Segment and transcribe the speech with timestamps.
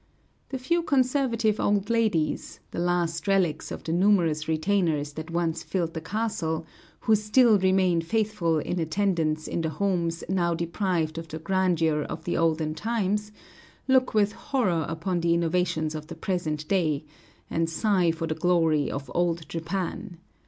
[0.49, 5.93] The few conservative old ladies, the last relics of the numerous retainers that once filled
[5.93, 6.65] the castle,
[7.01, 12.23] who still remain faithful in attendance in the homes now deprived of the grandeur of
[12.23, 13.31] the olden times,
[13.87, 17.03] look with horror upon the innovations of the present day,
[17.47, 20.17] and sigh for the glory of old Japan.